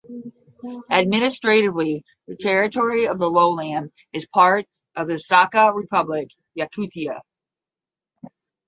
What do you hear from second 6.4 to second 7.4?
(Yakutia).